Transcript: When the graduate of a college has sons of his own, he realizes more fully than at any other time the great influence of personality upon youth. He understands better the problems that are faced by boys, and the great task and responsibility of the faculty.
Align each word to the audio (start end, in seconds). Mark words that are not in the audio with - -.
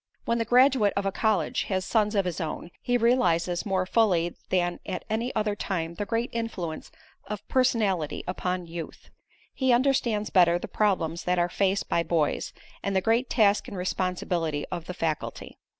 When 0.25 0.39
the 0.39 0.45
graduate 0.45 0.93
of 0.97 1.05
a 1.05 1.11
college 1.11 1.65
has 1.65 1.85
sons 1.85 2.15
of 2.15 2.25
his 2.25 2.41
own, 2.41 2.71
he 2.81 2.97
realizes 2.97 3.67
more 3.67 3.85
fully 3.85 4.35
than 4.49 4.79
at 4.83 5.05
any 5.11 5.31
other 5.35 5.55
time 5.55 5.93
the 5.93 6.07
great 6.07 6.31
influence 6.33 6.89
of 7.27 7.47
personality 7.47 8.23
upon 8.27 8.65
youth. 8.65 9.11
He 9.53 9.71
understands 9.71 10.31
better 10.31 10.57
the 10.57 10.67
problems 10.67 11.25
that 11.25 11.37
are 11.37 11.49
faced 11.49 11.87
by 11.87 12.01
boys, 12.01 12.51
and 12.81 12.95
the 12.95 12.99
great 13.01 13.29
task 13.29 13.67
and 13.67 13.77
responsibility 13.77 14.65
of 14.71 14.85
the 14.87 14.95
faculty. 14.95 15.59